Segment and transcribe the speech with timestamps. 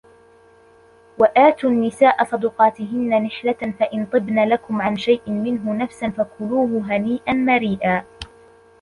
[1.19, 8.05] وَآتُوا النِّسَاءَ صَدُقَاتِهِنَّ نِحْلَةً فَإِنْ طِبْنَ لَكُمْ عَنْ شَيْءٍ مِنْهُ نَفْسًا فَكُلُوهُ هَنِيئًا مَرِيئًا